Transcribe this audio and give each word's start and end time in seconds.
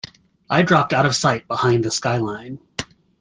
I 0.49 0.63
dropped 0.63 0.93
out 0.93 1.05
of 1.05 1.15
sight 1.15 1.47
behind 1.47 1.83
the 1.83 1.91
sky-line. 1.91 2.57